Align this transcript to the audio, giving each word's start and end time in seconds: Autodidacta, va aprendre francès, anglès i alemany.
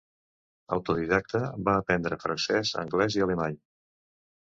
Autodidacta, 0.77 1.43
va 1.69 1.77
aprendre 1.83 2.19
francès, 2.27 2.75
anglès 2.87 3.19
i 3.23 3.27
alemany. 3.31 3.65